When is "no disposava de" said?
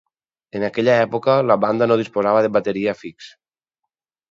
1.93-2.51